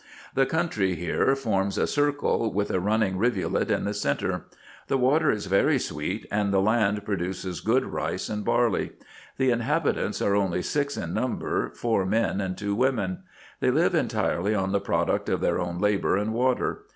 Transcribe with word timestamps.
The 0.33 0.47
country 0.47 0.95
here 0.95 1.35
forms 1.35 1.77
a 1.77 1.85
circle, 1.85 2.51
with 2.51 2.71
a 2.71 2.79
running 2.79 3.19
rividet 3.19 3.69
in 3.69 3.83
the 3.83 3.93
centre. 3.93 4.45
The 4.87 4.97
water 4.97 5.29
is 5.29 5.45
very 5.45 5.77
sweet, 5.77 6.25
and 6.31 6.51
the 6.51 6.59
land 6.59 7.05
pro 7.05 7.17
duces 7.17 7.59
good 7.59 7.85
rice 7.85 8.27
and 8.27 8.43
barley. 8.43 8.93
The 9.37 9.51
inhabitants 9.51 10.19
are 10.19 10.33
only 10.35 10.63
six 10.63 10.97
in 10.97 11.13
number, 11.13 11.69
four 11.75 12.03
men 12.07 12.41
and 12.41 12.57
two 12.57 12.73
women: 12.73 13.25
they 13.59 13.69
live 13.69 13.93
entirely 13.93 14.55
on 14.55 14.71
the 14.71 14.81
product 14.81 15.29
of 15.29 15.39
their 15.39 15.59
own 15.59 15.77
labour 15.77 16.17
and 16.17 16.33
water. 16.33 16.85